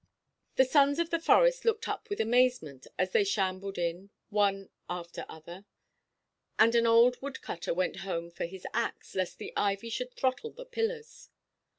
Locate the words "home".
7.97-8.31